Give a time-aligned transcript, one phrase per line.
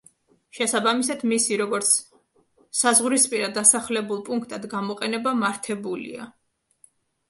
[0.59, 1.91] შესაბამისად მისი, როგორც
[2.81, 6.33] საზღვრისპირა დასახლებულ პუნქტად გამოყენება მართებულია.